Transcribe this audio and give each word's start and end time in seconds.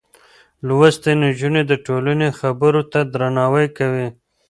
لوستې 0.67 1.11
نجونې 1.21 1.61
د 1.67 1.73
ټولنې 1.85 2.27
خبرو 2.39 2.81
ته 2.91 2.99
درناوی 3.13 3.67
کوي. 3.77 4.07